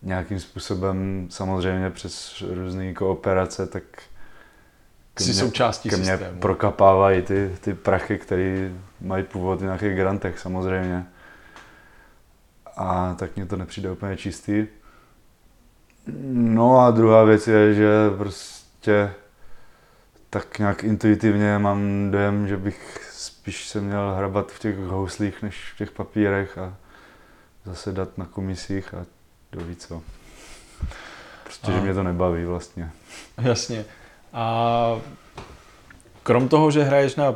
nějakým 0.03 0.41
způsobem 0.41 1.27
samozřejmě 1.31 1.91
přes 1.91 2.43
různé 2.55 2.95
kooperace, 2.95 3.67
tak 3.67 3.83
ke 5.15 5.25
mně, 5.25 5.35
součástí 5.35 5.89
ke 5.89 5.97
mně 5.97 6.17
systému. 6.17 6.41
prokapávají 6.41 7.23
ty, 7.23 7.57
ty 7.61 7.75
prachy, 7.75 8.19
které 8.19 8.73
mají 9.01 9.25
původ 9.25 9.61
v 9.61 9.65
nějakých 9.65 9.97
grantech 9.97 10.39
samozřejmě. 10.39 11.07
A 12.77 13.15
tak 13.19 13.37
mně 13.37 13.47
to 13.47 13.57
nepřijde 13.57 13.91
úplně 13.91 14.17
čistý. 14.17 14.67
No 16.33 16.81
a 16.81 16.91
druhá 16.91 17.25
věc 17.25 17.49
je, 17.49 17.75
že 17.75 17.89
prostě 18.19 19.11
tak 20.31 20.59
nějak 20.59 20.85
intuitivně 20.85 21.59
mám 21.59 22.11
dojem, 22.11 22.49
že 22.49 22.57
bych 22.57 23.09
spíš 23.13 23.69
se 23.69 23.81
měl 23.81 24.15
hrabat 24.15 24.53
v 24.53 24.59
těch 24.59 24.79
houslích, 24.79 25.43
než 25.43 25.73
v 25.75 25.79
těch 25.79 25.91
papírech 25.91 26.59
a 26.59 26.75
zase 27.65 27.93
dát 27.93 28.19
na 28.19 28.25
komisích 28.25 28.95
a 28.95 29.07
do 29.53 29.65
ví 29.65 29.77
co. 29.77 30.03
Prostě, 31.45 31.73
a... 31.73 31.75
že 31.75 31.81
mě 31.81 31.95
to 31.95 32.03
nebaví 32.03 32.45
vlastně. 32.45 32.91
Jasně. 33.39 33.85
A 34.33 35.01
krom 36.23 36.49
toho, 36.49 36.71
že 36.71 36.83
hraješ 36.83 37.17
na 37.17 37.35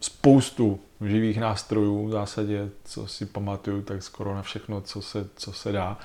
spoustu 0.00 0.80
živých 1.00 1.40
nástrojů, 1.40 2.06
v 2.06 2.10
zásadě, 2.10 2.68
co 2.84 3.06
si 3.06 3.26
pamatuju, 3.26 3.82
tak 3.82 4.02
skoro 4.02 4.34
na 4.34 4.42
všechno, 4.42 4.80
co 4.80 5.02
se, 5.02 5.28
co 5.36 5.52
se 5.52 5.72
dá, 5.72 5.98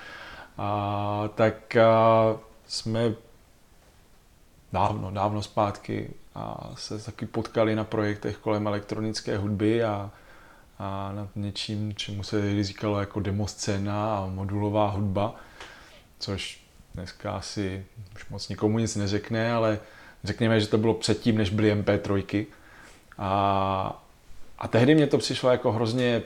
a, 0.58 1.30
tak 1.36 1.76
a, 1.76 1.90
jsme 2.68 3.14
dávno, 4.74 5.12
dávno 5.12 5.42
zpátky 5.42 6.14
a 6.36 6.72
se 6.76 7.00
taky 7.00 7.26
potkali 7.26 7.76
na 7.76 7.84
projektech 7.84 8.38
kolem 8.38 8.68
elektronické 8.68 9.38
hudby 9.38 9.84
a, 9.84 10.12
a 10.80 11.12
nad 11.16 11.30
něčím, 11.36 11.96
čemu 11.96 12.24
se 12.24 12.64
říkalo 12.64 13.00
jako 13.00 13.20
demoscéna 13.20 14.18
a 14.18 14.26
modulová 14.26 14.90
hudba, 14.90 15.36
což 16.20 16.64
dneska 16.96 17.32
asi 17.32 17.86
už 18.16 18.30
moc 18.30 18.50
nikomu 18.50 18.80
nic 18.80 18.96
neřekne, 18.96 19.54
ale 19.54 19.80
řekněme, 20.24 20.60
že 20.60 20.68
to 20.68 20.78
bylo 20.78 20.94
předtím, 20.94 21.38
než 21.38 21.50
byly 21.50 21.76
MP3. 21.76 22.46
A, 23.18 24.04
a 24.60 24.68
tehdy 24.68 24.96
mě 24.96 25.08
to 25.08 25.18
přišlo 25.18 25.52
jako 25.52 25.72
hrozně 25.72 26.22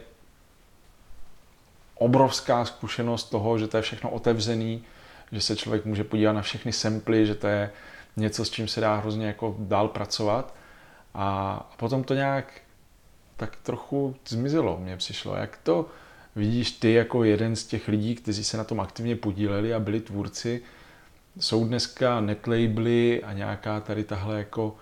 obrovská 1.96 2.66
zkušenost 2.66 3.24
toho, 3.24 3.60
že 3.60 3.68
to 3.68 3.78
je 3.78 3.84
všechno 3.84 4.10
otevřený, 4.10 4.84
že 5.32 5.42
se 5.42 5.56
člověk 5.56 5.86
může 5.86 6.04
podívat 6.04 6.34
na 6.34 6.42
všechny 6.42 6.74
samply, 6.74 7.26
že 7.26 7.36
to 7.36 7.48
je 7.48 7.72
něco, 8.18 8.46
s 8.46 8.50
čím 8.50 8.68
se 8.68 8.82
dá 8.82 8.96
hrozně 8.96 9.28
jako 9.28 9.56
dál 9.60 9.88
pracovat. 9.88 10.56
A, 11.14 11.70
potom 11.78 12.04
to 12.04 12.14
nějak 12.14 12.62
tak 13.38 13.56
trochu 13.56 14.16
zmizelo, 14.28 14.78
mně 14.82 14.98
přišlo. 14.98 15.36
Jak 15.36 15.58
to 15.64 15.86
vidíš 16.36 16.72
ty 16.72 16.94
jako 16.94 17.24
jeden 17.24 17.56
z 17.56 17.66
těch 17.66 17.88
lidí, 17.88 18.16
kteří 18.16 18.44
se 18.44 18.58
na 18.58 18.64
tom 18.64 18.80
aktivně 18.80 19.16
podíleli 19.16 19.74
a 19.74 19.80
byli 19.80 20.02
tvůrci, 20.02 20.62
jsou 21.40 21.66
dneska 21.66 22.22
netlabely 22.22 23.24
a 23.24 23.34
nějaká 23.34 23.80
tady 23.80 24.04
tahle 24.04 24.38
jako 24.38 24.76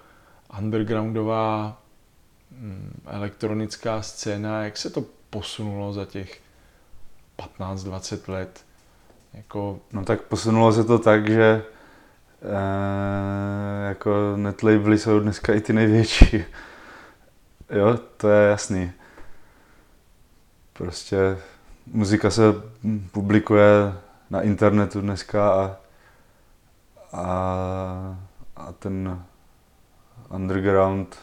undergroundová 0.59 1.81
mm, 2.51 3.01
elektronická 3.05 4.01
scéna, 4.01 4.63
jak 4.63 4.77
se 4.77 4.89
to 4.89 5.05
posunulo 5.29 5.93
za 5.93 6.05
těch 6.05 6.41
15-20 7.59 8.31
let? 8.31 8.65
Jako... 9.33 9.79
No 9.93 10.05
tak 10.05 10.21
posunulo 10.21 10.73
se 10.73 10.83
to 10.83 10.99
tak, 10.99 11.29
že 11.29 11.43
e, 11.43 11.63
jako 14.03 14.37
netlabely 14.37 14.97
jsou 14.97 15.19
dneska 15.19 15.53
i 15.53 15.61
ty 15.61 15.73
největší. 15.73 16.43
Jo, 17.69 17.97
to 18.17 18.29
je 18.29 18.49
jasný. 18.49 18.91
Prostě 20.73 21.37
muzika 21.87 22.29
se 22.31 22.41
publikuje 23.11 23.93
na 24.29 24.41
internetu 24.41 25.01
dneska 25.01 25.53
a 25.53 25.75
a, 27.13 28.17
a 28.55 28.71
ten 28.71 29.23
underground, 30.29 31.17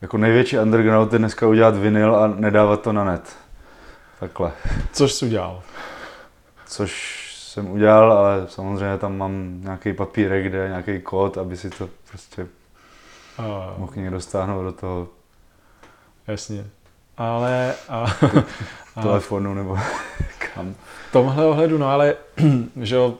jako 0.00 0.18
největší 0.18 0.58
underground 0.58 1.12
je 1.12 1.18
dneska 1.18 1.46
udělat 1.46 1.76
vinyl 1.76 2.16
a 2.16 2.26
nedávat 2.26 2.82
to 2.82 2.92
na 2.92 3.04
net. 3.04 3.36
Takhle. 4.20 4.52
Což 4.92 5.12
jsi 5.12 5.26
udělal? 5.26 5.62
Což 6.66 7.21
jsem 7.52 7.70
udělal, 7.70 8.12
ale 8.12 8.46
samozřejmě 8.48 8.98
tam 8.98 9.18
mám 9.18 9.60
nějaký 9.62 9.92
papírek, 9.92 10.46
kde 10.46 10.58
je 10.58 10.68
nějaký 10.68 11.00
kód, 11.00 11.38
aby 11.38 11.56
si 11.56 11.70
to 11.70 11.88
prostě 12.08 12.46
a... 13.38 13.74
mohl 13.78 13.92
někdo 13.96 14.20
stáhnout 14.20 14.62
do 14.62 14.72
toho. 14.72 15.08
Jasně. 16.26 16.66
ale 17.16 17.74
a, 17.88 18.06
a, 18.96 19.02
telefonu 19.02 19.54
nebo 19.54 19.78
kam. 20.54 20.74
V 21.08 21.12
tomhle 21.12 21.46
ohledu, 21.46 21.78
no 21.78 21.88
ale, 21.88 22.16
že 22.82 22.96
jo, 22.96 23.14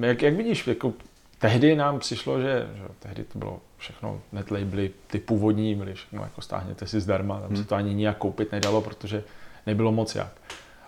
jak, 0.00 0.22
jak 0.22 0.34
vidíš, 0.34 0.66
jako 0.66 0.92
tehdy 1.38 1.76
nám 1.76 1.98
přišlo, 1.98 2.40
že, 2.40 2.68
že 2.74 2.82
tehdy 2.98 3.24
to 3.24 3.38
bylo 3.38 3.60
všechno 3.78 4.20
netlabely, 4.32 4.90
ty 5.06 5.18
původní 5.18 5.74
byly 5.74 5.94
všechno 5.94 6.22
jako 6.22 6.40
stáhněte 6.40 6.86
si 6.86 7.00
zdarma, 7.00 7.40
tam 7.40 7.48
hmm. 7.48 7.56
se 7.56 7.64
to 7.64 7.74
ani 7.74 7.94
nijak 7.94 8.16
koupit 8.16 8.52
nedalo, 8.52 8.80
protože 8.80 9.24
nebylo 9.66 9.92
moc 9.92 10.14
jak. 10.14 10.32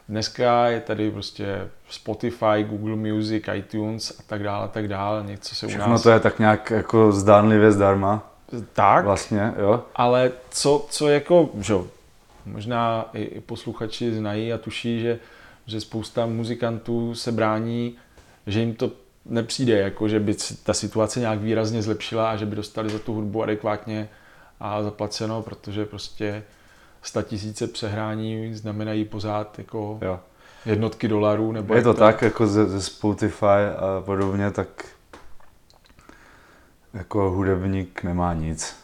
Dneska 0.09 0.67
je 0.67 0.81
tady 0.81 1.11
prostě 1.11 1.69
Spotify, 1.89 2.65
Google 2.65 2.97
Music, 2.97 3.45
iTunes 3.55 4.11
a 4.21 4.23
tak 4.27 4.43
dále, 4.43 4.65
a 4.65 4.69
tak 4.69 4.89
dále, 4.89 5.25
něco 5.27 5.55
se 5.55 5.67
Všechno 5.67 5.87
u 5.87 5.91
nás... 5.91 6.03
to 6.03 6.11
je 6.11 6.21
tak 6.21 6.39
nějak 6.39 6.71
jako 6.71 7.13
zdánlivě 7.13 7.73
zdarma. 7.73 8.33
Tak, 8.73 9.05
Vlastně, 9.05 9.53
jo. 9.59 9.83
ale 9.95 10.33
co, 10.51 10.87
co 10.91 11.09
jako, 11.09 11.49
že 11.61 11.75
možná 12.47 13.11
i, 13.15 13.23
i 13.23 13.41
posluchači 13.41 14.15
znají 14.15 14.53
a 14.53 14.59
tuší, 14.59 15.01
že, 15.01 15.19
že 15.67 15.81
spousta 15.81 16.27
muzikantů 16.27 17.15
se 17.15 17.33
brání, 17.33 17.97
že 18.47 18.61
jim 18.61 18.75
to 18.75 18.91
nepřijde, 19.27 19.79
jako 19.79 20.09
že 20.09 20.21
by 20.21 20.35
ta 20.63 20.75
situace 20.75 21.21
nějak 21.21 21.39
výrazně 21.39 21.83
zlepšila 21.83 22.31
a 22.31 22.37
že 22.37 22.47
by 22.47 22.57
dostali 22.57 22.91
za 22.91 22.99
tu 22.99 23.15
hudbu 23.15 23.43
adekvátně 23.43 24.09
a 24.61 24.83
zaplaceno, 24.83 25.43
protože 25.43 25.87
prostě 25.87 26.43
tisíce 27.23 27.67
přehrání 27.67 28.55
znamenají 28.55 29.05
pořád 29.05 29.59
jako 29.59 29.99
jo. 30.03 30.21
jednotky 30.67 31.09
dolarů. 31.09 31.53
Nebo 31.53 31.75
je 31.75 31.83
to 31.83 31.95
tak, 31.95 32.23
jako 32.23 32.47
ze, 32.47 32.67
ze 32.67 32.83
Spotify 32.83 33.47
a 33.77 34.03
podobně, 34.05 34.51
tak 34.51 34.69
jako 36.95 37.31
hudebník 37.31 38.03
nemá 38.03 38.35
nic. 38.35 38.77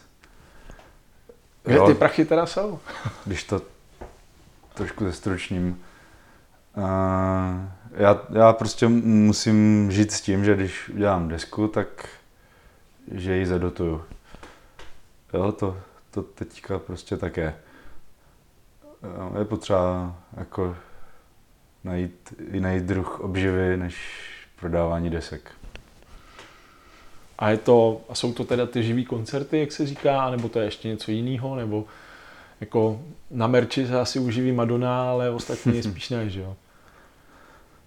Kde 1.63 1.81
ty 1.87 1.95
prachy 1.95 2.25
teda 2.25 2.47
jsou? 2.47 2.79
Když 3.25 3.45
to 3.45 3.63
trošku 4.75 5.05
zestručním. 5.05 5.81
Uh, 6.77 6.85
já, 7.93 8.21
já 8.31 8.53
prostě 8.53 8.89
musím 8.89 9.91
žít 9.93 10.13
s 10.13 10.21
tím, 10.21 10.45
že 10.45 10.57
když 10.57 10.89
udělám 10.89 11.29
desku, 11.29 11.69
tak 11.69 12.09
že 13.13 13.37
ji 13.37 13.47
zadotuju. 13.47 14.05
Jo, 15.35 15.53
to, 15.53 15.77
to 16.11 16.23
teďka 16.23 16.79
prostě 16.79 17.17
tak 17.17 17.37
je. 19.39 19.45
Potřeba 19.45 20.17
jako 20.37 20.77
najít 21.85 22.35
jiný 22.53 22.81
druh 22.81 23.21
obživy 23.21 23.77
než 23.77 23.97
prodávání 24.61 25.11
desek. 25.11 25.51
A, 27.39 27.51
je 27.51 27.57
to, 27.57 28.01
a 28.09 28.15
jsou 28.15 28.33
to 28.33 28.45
teda 28.45 28.67
ty 28.67 28.83
živý 28.83 29.05
koncerty, 29.05 29.61
jak 29.61 29.73
se 29.73 29.87
říká, 29.87 30.31
nebo 30.31 30.49
to 30.49 30.59
je 30.59 30.65
ještě 30.65 30.89
něco 30.89 31.11
jiného, 31.11 31.57
nebo 31.57 31.85
jako 32.61 33.01
na 33.31 33.47
merči 33.47 33.87
se 33.87 34.01
asi 34.01 34.19
uživí 34.19 34.53
Madonna, 34.53 35.11
ale 35.11 35.31
ostatní 35.31 35.83
spíš 35.83 36.11
ne, 36.11 36.31
že 36.31 36.41
jo? 36.41 36.57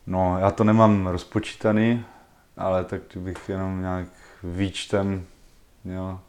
No, 0.08 0.38
já 0.40 0.52
to 0.52 0.64
nemám 0.64 1.08
rozpočítaný, 1.08 2.06
ale 2.58 2.84
tak 2.84 3.02
bych 3.16 3.50
jenom 3.50 3.82
nějak 3.82 4.08
výčtem 4.44 5.26
měl 5.84 6.20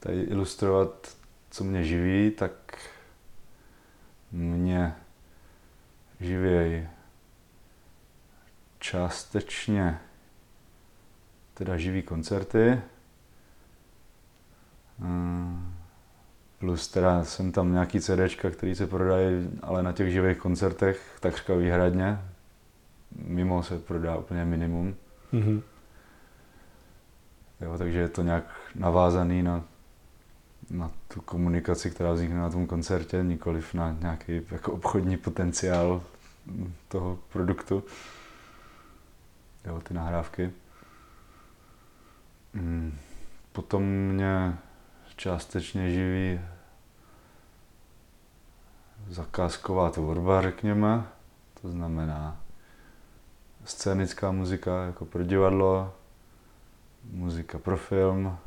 tady 0.00 0.22
ilustrovat, 0.22 1.16
co 1.50 1.64
mě 1.64 1.84
živí, 1.84 2.30
tak 2.30 2.52
mě 4.36 4.94
živěj 6.20 6.88
částečně 8.78 9.98
teda 11.54 11.76
živý 11.76 12.02
koncerty, 12.02 12.80
plus 16.58 16.88
teda 16.88 17.24
jsem 17.24 17.52
tam 17.52 17.72
nějaký 17.72 18.00
CDčka, 18.00 18.50
který 18.50 18.74
se 18.74 18.86
prodají, 18.86 19.50
ale 19.62 19.82
na 19.82 19.92
těch 19.92 20.12
živých 20.12 20.38
koncertech 20.38 21.16
takřka 21.20 21.54
výhradně, 21.54 22.18
mimo 23.10 23.62
se 23.62 23.78
prodá 23.78 24.16
úplně 24.16 24.44
minimum. 24.44 24.96
Mm-hmm. 25.32 25.62
Jo, 27.60 27.78
takže 27.78 27.98
je 27.98 28.08
to 28.08 28.22
nějak 28.22 28.44
navázaný 28.74 29.42
na, 29.42 29.64
na 30.70 30.90
tu 31.08 31.20
komunikaci, 31.20 31.90
která 31.90 32.12
vznikne 32.12 32.36
na 32.36 32.50
tom 32.50 32.66
koncertě, 32.66 33.22
nikoliv 33.22 33.74
na 33.74 33.96
nějaký 34.00 34.42
jako 34.50 34.72
obchodní 34.72 35.16
potenciál 35.16 36.02
toho 36.88 37.18
produktu. 37.32 37.84
Jo, 39.64 39.80
ty 39.80 39.94
nahrávky. 39.94 40.52
Mm, 42.54 42.98
potom 43.52 43.82
mě 43.82 44.58
částečně 45.16 45.90
živí 45.90 46.40
zakázková 49.08 49.90
tvorba, 49.90 50.42
řekněme. 50.42 51.06
To 51.62 51.68
znamená 51.68 52.40
scénická 53.64 54.32
muzika 54.32 54.84
jako 54.84 55.04
pro 55.04 55.24
divadlo, 55.24 55.94
muzika 57.10 57.58
pro 57.58 57.76
film, 57.76 58.38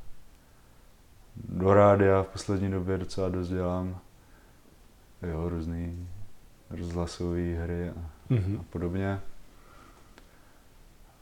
do 1.35 1.73
rádia 1.73 2.23
v 2.23 2.27
poslední 2.27 2.71
době 2.71 2.97
docela 2.97 3.29
dost 3.29 3.49
dělám. 3.49 3.99
Jo, 5.21 5.49
různý 5.49 6.09
rozhlasové 6.69 7.41
hry 7.41 7.89
a, 7.89 7.93
mm-hmm. 8.29 8.59
a 8.59 8.63
podobně. 8.69 9.19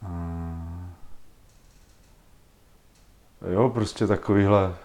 A... 0.05 0.89
Jo, 3.51 3.69
prostě 3.69 4.07
takovýhle, 4.07 4.75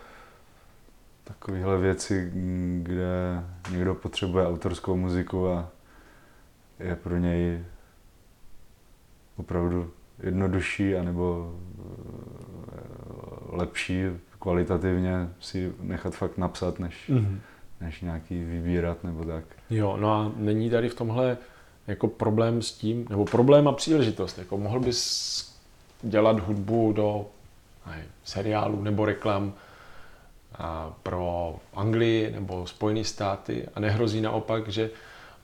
takovýhle 1.25 1.79
věci, 1.79 2.31
kde 2.83 3.45
někdo 3.71 3.95
potřebuje 3.95 4.47
autorskou 4.47 4.97
muziku 4.97 5.49
a 5.49 5.69
je 6.79 6.97
pro 6.97 7.17
něj 7.17 7.65
opravdu 9.37 9.91
jednodušší 10.19 10.97
anebo 10.97 11.55
eh, 11.59 12.83
lepší 13.57 14.05
kvalitativně 14.43 15.29
si 15.41 15.73
nechat 15.81 16.15
fakt 16.15 16.39
napsat, 16.39 16.79
než, 16.79 17.11
mm-hmm. 17.11 17.39
než 17.81 18.01
nějaký 18.01 18.45
vybírat 18.45 19.05
nebo 19.05 19.25
tak. 19.25 19.45
Jo, 19.71 19.97
no 20.01 20.13
a 20.13 20.33
není 20.37 20.71
tady 20.71 20.89
v 20.89 20.95
tomhle 20.95 21.39
jako 21.87 22.09
problém 22.09 22.63
s 22.63 22.73
tím, 22.73 23.07
nebo 23.11 23.25
problém 23.25 23.69
a 23.69 23.73
příležitost, 23.73 24.39
jako 24.39 24.59
mohl 24.59 24.81
bys 24.81 25.53
dělat 26.03 26.41
hudbu 26.41 26.93
do 26.93 27.27
ne, 27.87 28.05
seriálů 28.25 28.83
nebo 28.83 29.05
reklam 29.05 29.53
a 30.55 30.95
pro 31.03 31.57
Anglii 31.75 32.31
nebo 32.31 32.67
Spojené 32.67 33.05
státy 33.05 33.69
a 33.75 33.81
nehrozí 33.81 34.21
naopak, 34.21 34.69
že 34.69 34.91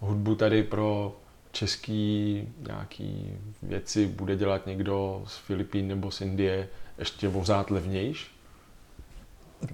hudbu 0.00 0.34
tady 0.34 0.62
pro 0.62 1.16
český 1.52 2.42
nějaký 2.66 3.38
věci 3.62 4.06
bude 4.06 4.36
dělat 4.36 4.66
někdo 4.66 5.22
z 5.26 5.36
Filipín 5.36 5.88
nebo 5.88 6.10
z 6.10 6.20
Indie 6.20 6.68
ještě 6.98 7.28
vořát 7.28 7.70
levnějš? 7.70 8.37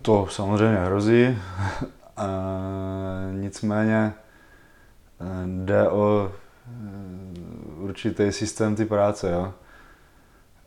To 0.03 0.27
samozřejmě 0.31 0.79
hrozí. 0.79 1.39
A 2.17 2.29
nicméně 3.33 3.97
e, 3.97 4.15
jde 5.47 5.89
o 5.89 6.33
e, 6.33 6.73
určitý 7.77 8.33
systém 8.33 8.77
ty 8.77 8.85
práce. 8.85 9.31
Jo. 9.31 9.55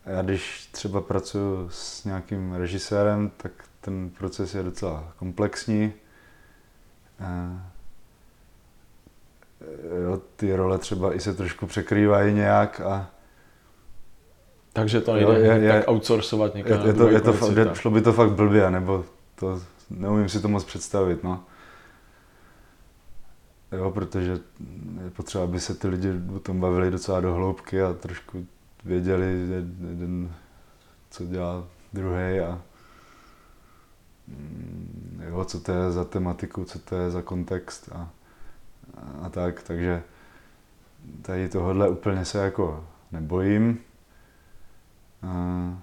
Já 0.05 0.21
když 0.21 0.69
třeba 0.71 1.01
pracuji 1.01 1.69
s 1.69 2.03
nějakým 2.05 2.53
režisérem, 2.53 3.31
tak 3.37 3.51
ten 3.81 4.09
proces 4.09 4.55
je 4.55 4.63
docela 4.63 5.13
komplexní. 5.17 5.93
E, 7.19 7.59
jo, 10.03 10.21
ty 10.35 10.55
role 10.55 10.77
třeba 10.77 11.13
i 11.15 11.19
se 11.19 11.33
trošku 11.33 11.67
překrývají 11.67 12.33
nějak 12.33 12.81
a 12.81 13.09
takže 14.77 15.01
to 15.01 15.13
nejde 15.13 15.33
je, 15.33 15.57
je, 15.59 15.71
tak 15.71 15.87
outsourcovat 15.87 16.55
někam 16.55 16.81
je, 16.81 16.87
je 16.87 16.93
to, 16.93 17.09
je 17.09 17.21
to, 17.21 17.33
fakt, 17.33 17.75
šlo 17.75 17.91
by 17.91 18.01
to 18.01 18.13
fakt 18.13 18.31
blbě, 18.31 18.71
nebo 18.71 19.05
to 19.35 19.61
neumím 19.89 20.29
si 20.29 20.41
to 20.41 20.47
moc 20.47 20.63
představit, 20.63 21.23
no. 21.23 21.43
Jo, 23.71 23.91
protože 23.91 24.31
je 25.03 25.09
potřeba, 25.09 25.43
aby 25.43 25.59
se 25.59 25.75
ty 25.75 25.87
lidi 25.87 26.09
o 26.35 26.39
tom 26.39 26.59
bavili 26.59 26.91
docela 26.91 27.19
do 27.19 27.33
hloubky 27.33 27.81
a 27.81 27.93
trošku 27.93 28.45
věděli, 28.85 29.25
jeden, 29.49 30.31
co 31.09 31.25
dělá 31.25 31.63
druhý 31.93 32.39
a 32.39 32.61
mm, 34.27 35.23
jo, 35.29 35.45
co 35.45 35.59
to 35.59 35.71
je 35.71 35.91
za 35.91 36.03
tematiku, 36.03 36.65
co 36.65 36.79
to 36.79 36.95
je 36.95 37.11
za 37.11 37.21
kontext 37.21 37.89
a 37.91 38.09
a 39.21 39.29
tak, 39.29 39.63
takže 39.63 40.03
tady 41.21 41.49
tohle 41.49 41.89
úplně 41.89 42.25
se 42.25 42.37
jako 42.37 42.85
nebojím. 43.11 43.79
A 45.27 45.77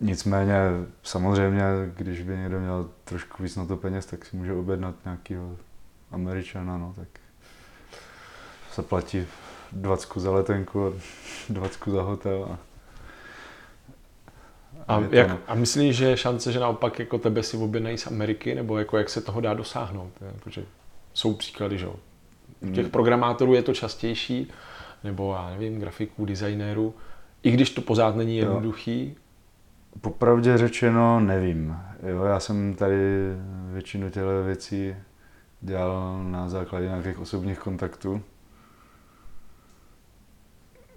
nicméně 0.00 0.54
samozřejmě, 1.02 1.62
když 1.96 2.22
by 2.22 2.36
někdo 2.36 2.60
měl 2.60 2.90
trošku 3.04 3.42
víc 3.42 3.56
na 3.56 3.66
to 3.66 3.76
peněz, 3.76 4.06
tak 4.06 4.24
si 4.24 4.36
může 4.36 4.52
objednat 4.52 4.94
nějakého 5.04 5.56
Američana, 6.10 6.78
no, 6.78 6.94
tak 6.96 7.08
se 8.72 8.82
platí 8.82 9.26
20 9.72 10.08
za 10.16 10.30
letenku 10.30 10.86
a 10.86 10.92
20 11.48 11.84
za 11.90 12.02
hotel 12.02 12.44
a, 12.50 12.58
A, 14.88 15.00
to- 15.00 15.14
jak, 15.14 15.36
a 15.46 15.54
myslíš, 15.54 15.96
že 15.96 16.04
je 16.04 16.16
šance, 16.16 16.52
že 16.52 16.60
naopak 16.60 16.98
jako 16.98 17.18
tebe 17.18 17.42
si 17.42 17.56
objednají 17.56 17.98
z 17.98 18.06
Ameriky, 18.06 18.54
nebo 18.54 18.78
jako 18.78 18.98
jak 18.98 19.10
se 19.10 19.20
toho 19.20 19.40
dá 19.40 19.54
dosáhnout? 19.54 20.12
Jakože 20.34 20.64
jsou 21.14 21.34
příklady, 21.34 21.78
že 21.78 21.84
jo? 21.86 21.94
U 22.60 22.70
těch 22.72 22.88
programátorů 22.88 23.54
je 23.54 23.62
to 23.62 23.74
častější, 23.74 24.50
nebo 25.04 25.34
já 25.34 25.50
nevím, 25.50 25.80
grafiků, 25.80 26.24
designérů, 26.24 26.94
i 27.42 27.50
když 27.50 27.70
to 27.70 27.80
pořád 27.80 28.16
není 28.16 28.38
Jo. 28.38 28.44
jednoduchý. 28.44 29.16
Popravdě 30.00 30.58
řečeno 30.58 31.20
nevím. 31.20 31.76
Jo, 32.02 32.24
já 32.24 32.40
jsem 32.40 32.74
tady 32.74 32.96
většinu 33.72 34.10
těchto 34.10 34.44
věcí 34.44 34.94
dělal 35.60 36.24
na 36.24 36.48
základě 36.48 36.86
nějakých 36.86 37.18
osobních 37.18 37.58
kontaktů. 37.58 38.22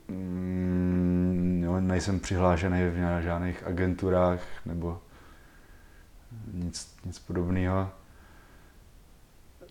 Mm, 0.08 1.62
jo, 1.66 1.80
nejsem 1.80 2.20
přihlášený 2.20 2.84
v 2.90 3.22
žádných 3.22 3.64
agenturách 3.68 4.42
nebo 4.66 5.02
nic, 6.54 6.98
nic 7.06 7.20
podobného. 7.20 7.90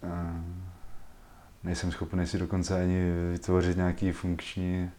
Eh, 0.02 0.69
Nejsem 1.64 1.92
schopný 1.92 2.26
si 2.26 2.38
dokonce 2.38 2.82
ani 2.82 3.10
vytvořit 3.32 3.76
nějaký 3.76 4.12
funkční 4.12 4.90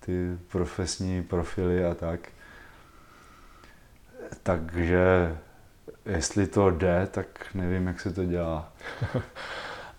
ty 0.00 0.38
profesní 0.48 1.22
profily 1.22 1.84
a 1.84 1.94
tak. 1.94 2.28
Takže 4.42 5.36
jestli 6.06 6.46
to 6.46 6.70
jde, 6.70 7.08
tak 7.10 7.54
nevím, 7.54 7.86
jak 7.86 8.00
se 8.00 8.12
to 8.12 8.24
dělá. 8.24 8.72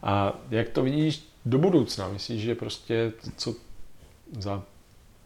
A 0.03 0.33
jak 0.49 0.69
to 0.69 0.83
vidíš 0.83 1.33
do 1.45 1.57
budoucna? 1.57 2.07
Myslíš, 2.07 2.41
že 2.41 2.55
prostě 2.55 3.13
co 3.37 3.55
za 4.39 4.63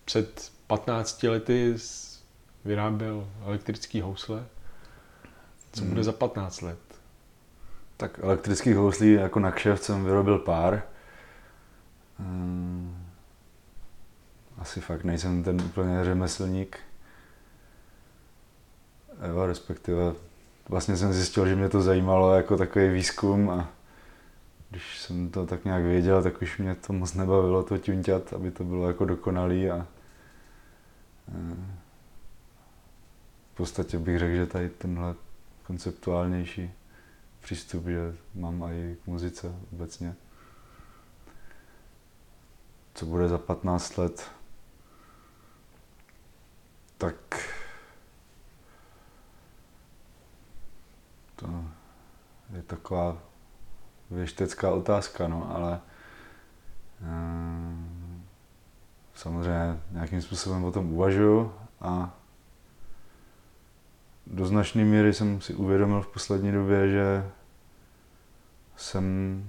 před 0.06 0.52
15 0.68 1.24
lety 1.24 1.76
vyráběl 2.66 3.28
elektrický 3.46 4.02
housle, 4.02 4.46
co 5.72 5.82
bude 5.82 5.94
Hmm. 5.94 6.04
za 6.04 6.12
15 6.12 6.62
let? 6.62 6.80
Tak 8.02 8.20
elektrických 8.24 8.76
houslí 8.76 9.14
jako 9.14 9.40
na 9.40 9.52
kšeft 9.52 9.84
jsem 9.84 10.06
vyrobil 10.06 10.40
pár. 10.40 10.84
Hmm. 12.20 13.06
Asi 14.58 14.82
fakt 14.82 15.04
nejsem 15.04 15.44
ten 15.44 15.62
úplně 15.62 16.04
řemeslník. 16.04 16.80
Jo, 19.30 19.46
respektive 19.46 20.14
vlastně 20.70 20.98
jsem 20.98 21.14
zjistil, 21.14 21.48
že 21.48 21.56
mě 21.56 21.70
to 21.70 21.82
zajímalo 21.82 22.34
jako 22.34 22.58
takový 22.58 22.90
výzkum 22.90 23.50
a 23.50 23.70
když 24.70 25.00
jsem 25.00 25.30
to 25.30 25.46
tak 25.46 25.66
nějak 25.66 25.84
věděl, 25.84 26.24
tak 26.24 26.42
už 26.42 26.58
mě 26.58 26.76
to 26.76 26.94
moc 26.94 27.14
nebavilo 27.14 27.64
to 27.64 27.78
ťunťat, 27.78 28.34
aby 28.34 28.52
to 28.52 28.64
bylo 28.64 28.88
jako 28.88 29.06
dokonalý 29.06 29.70
a 29.70 29.88
eh, 31.28 31.56
v 33.54 33.58
podstatě 33.58 34.00
bych 34.00 34.20
řekl, 34.20 34.36
že 34.36 34.46
tady 34.46 34.70
tenhle 34.70 35.16
konceptuálnější 35.64 36.72
přístup, 37.42 37.86
že 37.86 38.16
mám 38.36 38.64
i 38.64 38.98
k 39.04 39.08
muzice 39.08 39.56
obecně. 39.74 40.16
Co 42.94 43.06
bude 43.06 43.28
za 43.28 43.38
15 43.38 43.98
let, 43.98 44.32
tak 46.98 47.16
to 51.36 51.66
je 52.54 52.62
taková 52.62 53.18
věštecká 54.10 54.72
otázka, 54.72 55.28
no, 55.28 55.56
ale 55.56 55.82
eh, 57.02 57.72
samozřejmě 59.16 59.82
nějakým 59.92 60.22
způsobem 60.22 60.64
o 60.64 60.72
tom 60.72 60.94
uvažuju 60.94 61.54
a 61.82 62.21
do 64.34 64.46
značné 64.46 64.84
míry 64.84 65.14
jsem 65.14 65.42
si 65.42 65.54
uvědomil 65.54 66.02
v 66.02 66.08
poslední 66.08 66.52
době, 66.52 66.90
že 66.90 67.30
jsem 68.76 69.46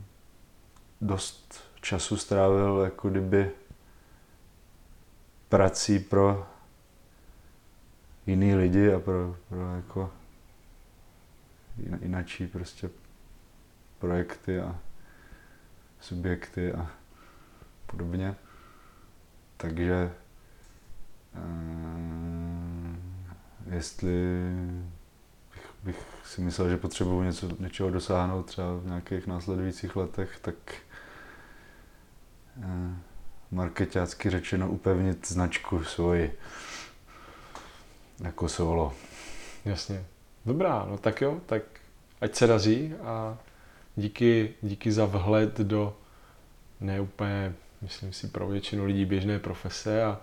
dost 1.01 1.65
času 1.81 2.17
strávil 2.17 2.81
jako 2.85 3.11
kdyby 3.11 3.51
prací 5.49 5.99
pro 5.99 6.47
jiný 8.27 8.55
lidi 8.55 8.93
a 8.93 9.01
pro, 9.01 9.37
pro 9.49 9.77
jako 9.77 10.11
jinačí 12.01 12.47
prostě 12.47 12.91
projekty 13.99 14.61
a 14.61 14.79
subjekty 16.01 16.73
a 16.73 16.91
podobně. 17.87 18.35
Takže 19.57 20.13
eh, 21.35 21.72
jestli 23.73 24.13
bych, 25.51 25.67
bych 25.83 26.07
si 26.25 26.41
myslel, 26.41 26.69
že 26.69 26.77
potřebuji 26.77 27.23
něco, 27.23 27.49
něčeho 27.59 27.91
dosáhnout 27.91 28.43
třeba 28.43 28.77
v 28.77 28.87
nějakých 28.87 29.27
následujících 29.27 29.97
letech, 29.97 30.39
tak 30.43 30.55
eh, 32.63 32.97
marketácky 33.51 34.31
řečeno 34.31 34.71
upevnit 34.71 35.29
značku 35.29 35.85
svoji 35.85 36.39
jako 38.21 38.49
solo. 38.49 38.95
Jasně. 39.65 40.05
Dobrá, 40.47 40.87
no 40.91 40.99
tak 40.99 41.21
jo, 41.21 41.41
tak 41.47 41.63
ať 42.21 42.35
se 42.35 42.47
daří 42.47 42.95
a 42.95 43.39
díky, 43.97 44.55
díky 44.63 44.93
za 44.93 45.05
vhled 45.05 45.59
do 45.59 45.97
neúplně, 46.81 47.55
myslím 47.83 48.13
si, 48.13 48.29
pro 48.29 48.49
většinu 48.49 48.85
lidí 48.85 49.05
běžné 49.05 49.39
profese 49.39 50.05
a 50.05 50.21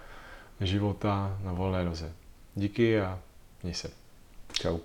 života 0.61 1.37
na 1.43 1.53
volné 1.53 1.85
noze. 1.85 2.13
Díky 2.55 3.01
a 3.01 3.19
Isso. 3.63 3.87
É. 3.87 3.91
Tchau. 4.53 4.81